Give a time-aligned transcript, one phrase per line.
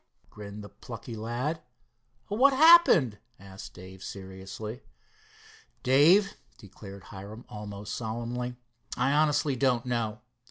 [0.31, 1.61] grinned the plucky lad.
[2.27, 4.81] "What happened?" asked Dave seriously.
[5.83, 8.55] "Dave," declared Hiram almost solemnly,
[8.97, 10.21] "I honestly don't know.